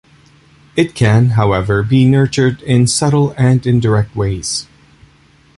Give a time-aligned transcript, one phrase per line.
[0.75, 4.65] It can, however, be nurtured in subtle and indirect ways.